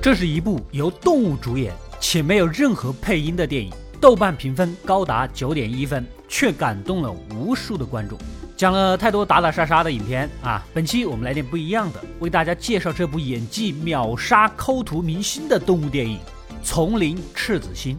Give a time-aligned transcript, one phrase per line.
[0.00, 3.70] 这是一部由动物主演且没有任何配音的电影，
[4.00, 8.16] 豆瓣评分高达九点一分，却感动了无数的观众。
[8.56, 16.16] 讲了太多打打杀杀的影片啊，本期我们来点不一样的，为大家介绍这部演技秒杀抠图明星的动物电影
[16.64, 17.96] 《丛林赤子心》。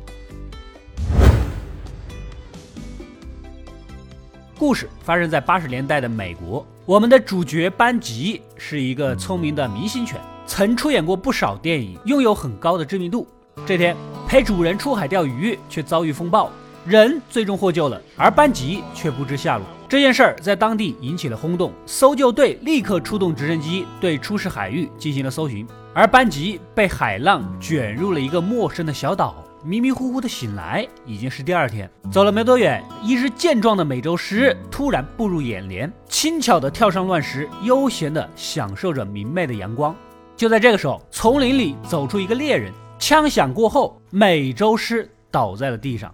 [4.69, 10.21] 故事发生在八十年代的美国，我们的主角班吉是一个聪明的明星犬。
[10.45, 13.27] 曾出演过不少电影，拥有很高的知名度。
[13.65, 13.97] 这天
[14.27, 16.51] 陪主人出海钓鱼，却遭遇风暴，
[16.85, 19.65] 人最终获救了，而班吉却不知下落。
[19.87, 25.65] 这件事儿在当地引起了轰动，搜救队立刻出动直升机对出事海域进行了搜寻。
[25.95, 31.89] 而班吉被海浪卷入了一个陌生的小岛，迷迷糊糊的醒来，已经是第二天。
[32.09, 39.93] 走了没多远，一只健壮的美洲狮突然步入眼帘，轻巧地跳上乱石，悠闲地享受着明媚的阳光。
[40.37, 46.09] 就在这个时候，丛林里走出一个猎人，枪响过后，美洲狮倒在了地上。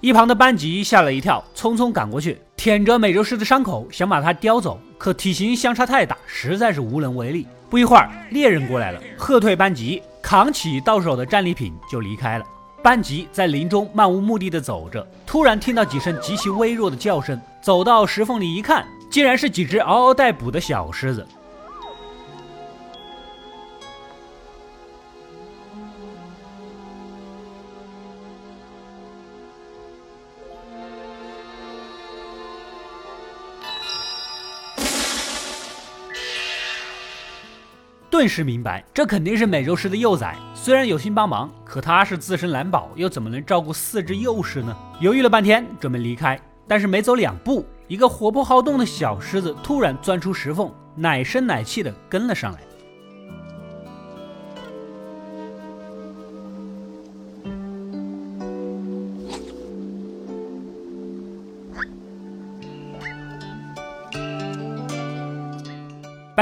[0.00, 7.46] 一旁的班吉吓了一跳，匆匆赶过去，舔着美洲狮的伤口，想把它叼走，可体型相差太大，实在是无能为力。
[7.68, 12.44] 不一会儿，猎人过来了，喝退班吉，扛起到手的战利品就离开了。
[12.82, 21.26] 班吉在林中漫无目的的走着，突然听到几声极其微弱的叫声，走到石缝里一看，竟然是几只嗷嗷待哺的小狮子。
[38.14, 40.36] 顿时明白，这肯定是美洲狮的幼崽。
[40.54, 44.72] 虽然有心帮忙，可他是自身难保，又怎么能照顾四只幼狮呢？
[45.00, 52.60] 犹豫了半天，准备离开，但是没走两步，一个活泼好动的小狮子突然钻出石缝，奶声奶气的跟了上来。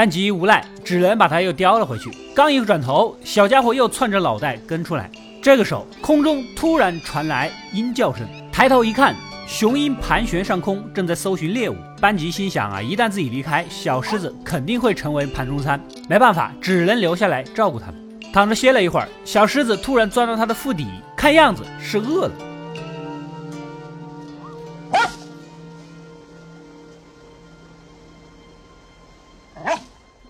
[0.03, 2.11] 班吉无奈，只能把他又叼了回去。
[2.35, 5.09] 刚一个转头，小家伙又窜着脑袋跟出来。
[5.41, 9.15] 这个时候，空中突然传来鹰叫声，抬头一看，
[9.47, 11.77] 雄鹰盘旋上空，正在搜寻猎物。
[12.01, 15.81] 班吉心想啊，一旦自己离开，小狮子肯定会成为盘中餐。
[16.09, 17.95] 没办法，只能留下来照顾他们。
[18.33, 20.85] 躺着歇了一会儿，小狮子突然钻到他的腹底，
[21.15, 22.33] 看样子是饿了。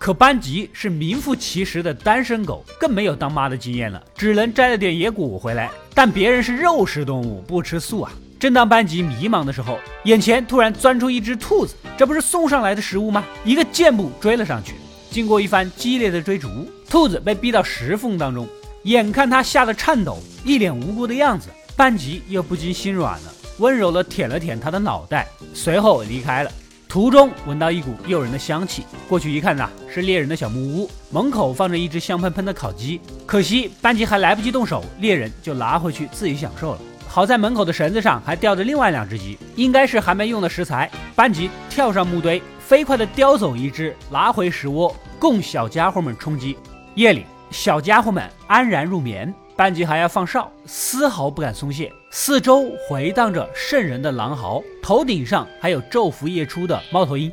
[0.04, 5.70] 可班吉是名副其实的单身狗，更没有当妈的经验了，只能摘了点野果回来。
[5.94, 8.12] 但别人是肉食动物，不吃素啊。
[8.38, 13.24] 正当班吉迷茫的时候，眼前突然钻出一只兔子，这不是送上来的食物吗？
[13.46, 14.74] 一个箭步追了上去。
[15.10, 16.50] 经过一番激烈的追逐，
[16.86, 18.46] 兔子被逼到石缝当中，
[18.82, 26.52] 眼看它吓得颤抖，一脸无辜的样子，班吉又不禁心软了，温柔地舔了舔它的脑袋，随后离开了。
[26.94, 33.00] 途中闻到一股诱人的香气，过去一看呐，是猎人的小木屋，门口放着一只香喷喷的烤鸡。
[33.26, 36.78] 可惜班吉还来不及动手，猎人就拿回去自己享受了。
[37.08, 40.88] 好在门口的绳子上还吊着另外两只鸡，应该是还没用的食材。
[41.16, 46.56] 班吉跳上木堆，飞快地叼走一只，拿回食窝，供小家伙们充饥。
[46.94, 49.34] 夜里，小家伙们安然入眠。
[49.56, 51.92] 班吉还要放哨，丝毫不敢松懈。
[52.10, 57.30] 四周回荡着瘆人的狼嚎，头顶上还有昼伏夜出的猫头鹰。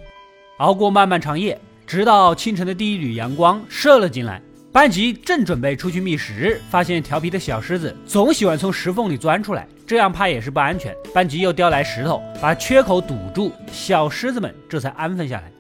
[0.58, 4.40] 熬过漫漫长夜，直到清晨的第一缕阳光射了进来，
[4.72, 10.96] 班吉正准备出去觅食，发现调皮的小狮子总喜欢从石缝里钻出来，这样怕也是不安全。
[11.16, 15.52] 班吉又叼来石头，把缺口堵住，小狮子们这才安分下来。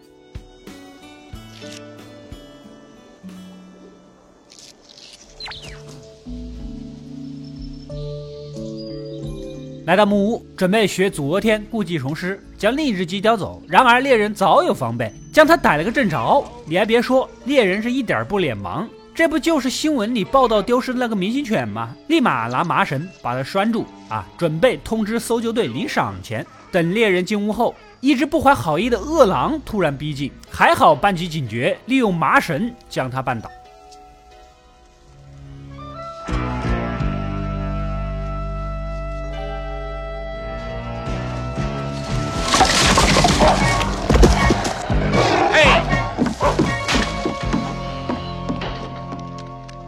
[9.91, 13.61] 来到木屋，准备学昨天故技重施，将另一只鸡叼走。
[13.67, 16.41] 然而猎人早有防备，将他逮了个正着。
[16.65, 21.93] 你还别说，猎人是一点不脸盲，这不就是新闻里报道丢失的那个明星犬吗？
[22.07, 26.47] 立马拿麻绳把它拴住啊，准备通知搜救队领赏钱。
[26.71, 33.51] 等猎人进屋后，一只不怀好意的饿狼突然逼近，还好班级警觉，利用麻绳将他绊倒。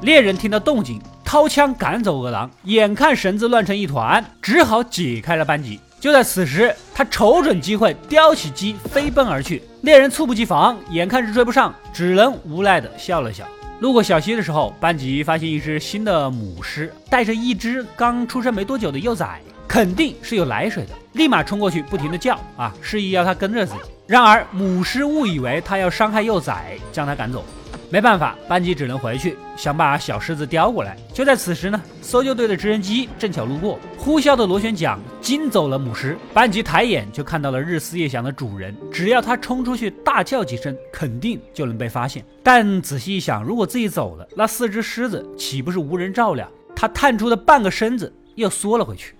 [0.03, 5.79] 猎人听到动静，掏枪赶走恶狼，眼看绳子乱成一团，只好解开了扳机。
[5.97, 9.63] 就在此时，他瞅准机会，叼起鸡飞奔而去。
[9.83, 13.47] 猎人猝不及防，眼看是追不上，只能无奈的笑了笑。
[13.79, 19.39] 路过小溪的时候，班吉发现一只新的母狮带着一只刚出生没多久的幼崽，
[19.69, 23.79] 肯定是有奶水的，立马冲过去，不停的叫啊，示意要它跟着自己。
[24.05, 27.41] 然而母狮误以为他要伤害幼崽，将他赶走。
[27.90, 30.98] 没办法，班吉只能回去，想把小狮子叼过来。
[31.14, 36.18] 就在此时呢，搜救队的直升机正巧路过，呼啸的螺旋桨惊走了母狮。
[36.34, 42.25] 班吉抬眼就看到了日思夜想的主人，只要他冲出去大叫几声，肯定就能被发现。
[42.42, 46.50] 但仔细一想，如果自己走了，那四只狮子岂不是无人照料？
[46.75, 49.14] 他探出的半个身子又缩了回去。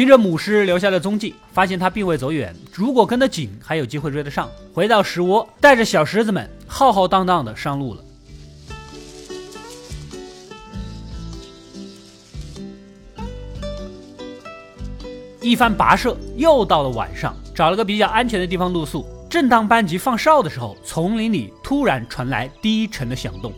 [0.00, 2.56] 循着母狮留下的踪迹，发现它并未走远。
[2.72, 4.48] 如果跟得紧，还有机会追得上。
[4.72, 8.02] 回到石窝，带着小狮子们浩浩荡荡的上路了。
[15.42, 19.04] 一番跋涉，又到了晚上，找了个比较安全的地方露宿。
[19.28, 23.52] 正当班级放哨的时候，丛林里突然传来低沉的响动。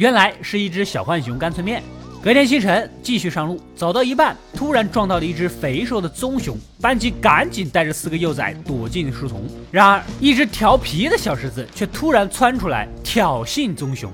[0.00, 1.82] 原来是一只小浣熊干脆面。
[2.22, 6.56] 隔天清晨，继续上路，走到一半，突然撞到了一只肥硕的棕熊。
[6.80, 9.44] 班吉赶紧带着四个幼崽躲进树丛。
[9.70, 14.10] 然而，一只调皮的小狮子却突然窜出来挑衅棕熊。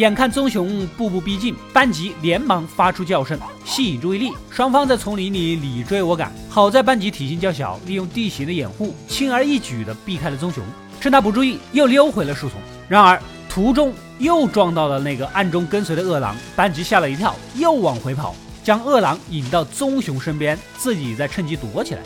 [0.00, 4.32] 眼看棕熊步步逼近，班吉连忙发出叫声，吸引注意力。
[4.48, 10.64] 双方在丛林里你追我赶，好在班吉体型较小，利用地形的掩护，轻而易举地避开了棕熊。
[11.02, 12.58] 趁他不注意，又溜回了树丛。
[12.88, 22.00] 然而途中又撞到了那个暗中跟随的恶狼，班吉吓了一跳，又往回跑，将恶狼引到棕熊身边，自己再趁机躲起来。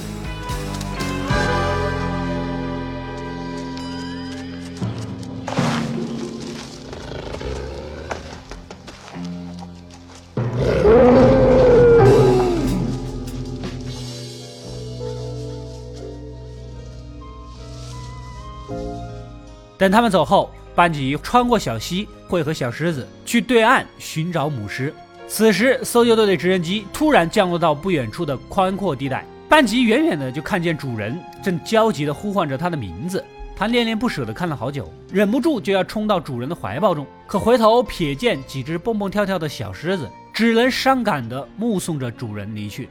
[19.84, 24.90] 等他们走后，班吉穿过小溪，会合小狮子，去对岸寻找母狮。
[25.28, 29.26] 此时，搜救队的直升机突然降落到不远处的宽阔地带。
[29.46, 33.22] 班吉远远的就看见主人正焦急地呼唤着他的名字，
[33.54, 42.88] 他恋恋不舍地看了好久，忍不住就要冲到主人的怀抱中，可回头瞥见几只蹦蹦跳跳的小狮子，只能伤感地目送着主人离去。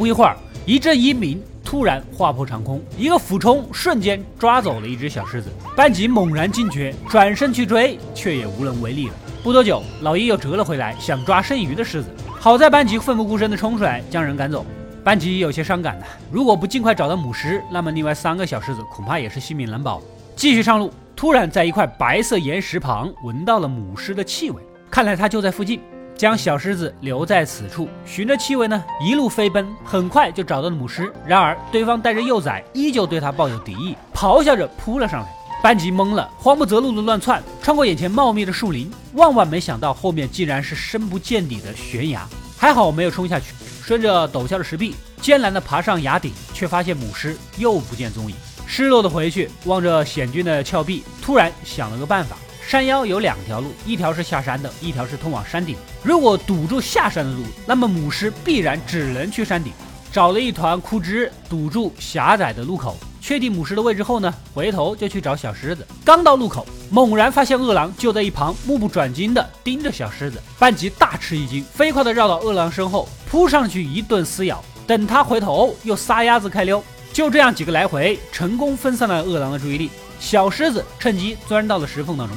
[0.00, 5.50] 不一会儿，一阵阴鸣突然划破长空，一个俯冲瞬间抓走了一只小狮子。
[5.76, 9.14] 班吉猛然惊觉，转身去追，却也无能为力了。
[9.44, 12.08] 不多久，老鹰又折了回来，想抓剩余的狮子。
[12.38, 14.64] 好在班吉奋不顾身地冲出来，将人赶走。
[15.04, 20.00] 班吉有些伤感呐，如果不尽快找到母狮，那么另外三个小狮子恐怕也是性命难保。
[20.34, 25.78] 继续上路，突然在一块白色岩石旁闻到了母狮的气味，看来它就在附近。
[26.20, 31.10] 将小狮子留在此处，循着气味呢，一路飞奔，很快就找到了母狮。
[31.26, 35.28] 然而对方带着幼崽，依旧对他抱有敌意，咆哮着扑了上来。
[35.62, 42.28] 班吉懵了，慌不择路的乱窜，穿过眼前茂密的树林，万万没想到后面竟然是深不见底的悬崖。
[42.54, 48.36] 还好没有冲下去，顺着陡峭的石壁，艰难的爬上崖顶，却发现母狮又不见踪影。
[48.66, 52.36] 失落的回去，望着险峻的峭壁，突然想了个办法。
[52.70, 55.76] 山腰有两条路，一条是下山的，一条是通往山顶。
[56.04, 59.72] 如果堵住下山的路，那么母狮必然只能去山顶。
[60.12, 65.84] 找了一团枯枝堵住狭窄的路口，确定母狮的位置后呢，回头就去找小狮子。
[66.04, 70.40] 刚到路口，猛然发现饿狼就在一旁，目不转睛地盯着小狮子。
[70.56, 74.64] 班吉大吃一惊，飞快地绕到饿狼身后，扑上去一顿撕咬。
[74.86, 76.80] 等他回头，又撒丫子开溜。
[77.12, 79.90] 就这样几个来回，成功分散了饿狼的注意力。
[80.20, 82.36] 小狮子趁机钻到了石缝当中。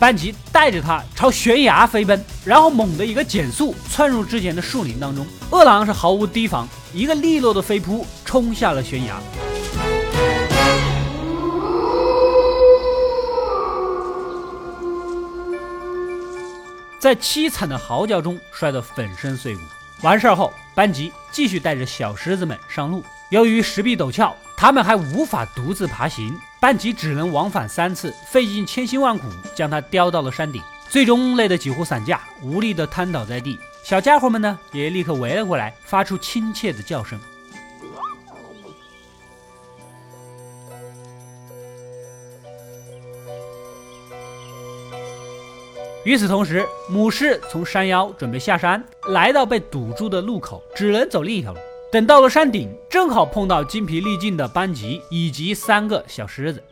[0.00, 5.26] 班吉带着他朝悬崖飞奔，然后猛地一个减速，窜入之前的树林当中。
[5.50, 9.20] 饿狼是毫无提防，一个利落的飞扑，冲下了悬崖，
[16.98, 19.60] 在凄惨的嚎叫中摔得粉身碎骨。
[20.00, 23.04] 完事儿后，班吉继续带着小狮子们上路。
[23.28, 26.34] 由于石壁陡峭，他们还无法独自爬行。
[26.60, 33.58] 班吉只能往返三次，费尽千辛万苦将它叼到了山顶，最终累得几乎散架，无力的瘫倒在地。
[33.82, 37.18] 小家伙们呢，也立刻围了过来，发出亲切的叫声。
[46.04, 51.60] 与此同时，母狮从山腰准备下山，来到被堵住的路口，只能走另一条路。
[51.92, 56.62] 等到了山顶，正好碰到精疲力尽的班吉以及三个小狮子。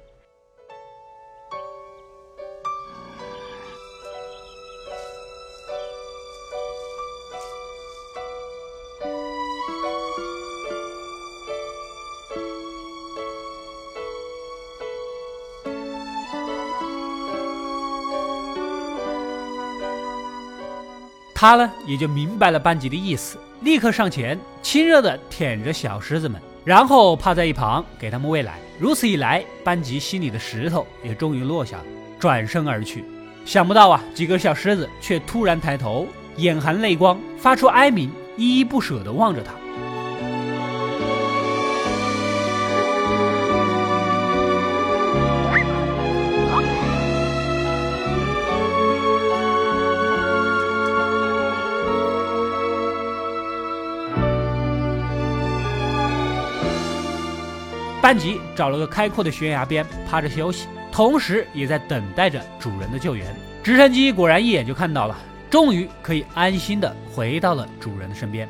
[21.34, 23.36] 他呢，也就明白了班吉的意思。
[23.60, 28.58] 立刻上前，亲热地舔着小狮子们，然后趴在一旁给他们喂奶。
[28.78, 31.78] 如此一来，班级心里的石头也终于落下，
[32.20, 33.04] 转身而去。
[33.44, 39.52] 想不到啊，几个小狮子却突然抬头，眼含泪光，发出哀鸣，依依不舍地望着他。
[58.08, 63.26] 班吉找了个开阔的悬崖边趴着休息，同时也在等待着主人的救援。
[63.62, 65.14] 直升机果然一眼就看到了，
[65.50, 68.48] 终于可以安心的回到了主人的身边。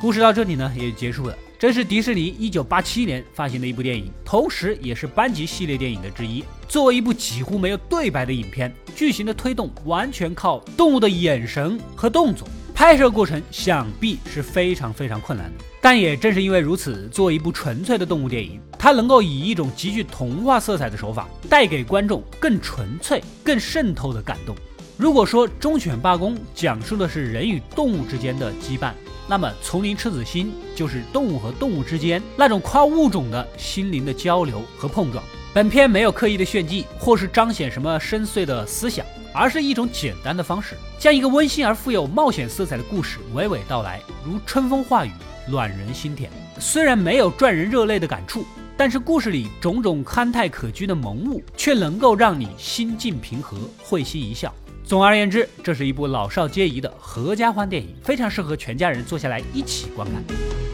[0.00, 1.38] 故事到这里呢也就结束了。
[1.60, 6.44] 这是迪士尼一九八七年发行的一部电影，同时也是班吉系列电影的之一。
[6.66, 12.48] 作为一部几乎没有对白的影片，剧情的推动完全靠动物的眼神和动作。
[12.78, 24.54] 拍摄过程想必是非常非常困难的，但也正是因为如此，作为一部纯粹的动物电影，它能够以一种极具童话色彩的手法，带给观众更纯粹、更渗透的感动。
[24.96, 28.92] 如果说《忠犬八公》讲述的是人与动物之间的羁绊，
[29.26, 35.24] 那么《丛林赤子心》就是动物和动物之间那种跨物种的心灵的交流和碰撞。
[35.52, 39.04] 本片没有刻意的炫技，或是彰显什么深邃的思想。
[39.38, 45.12] 而是一种简单的方式，将一个温馨而富有冒险色彩的故事娓娓道来，如春风化雨，
[45.48, 46.28] 暖人心田。
[46.58, 48.44] 虽然没有赚人热泪的感触，
[48.76, 54.52] 但是故事里种种憨态可掬的萌物，却能够让你心境平和，会心一笑。
[54.82, 60.67] 总而言之，这是一部老少皆宜的合家欢电影，非常适合全家人坐下来一起观看。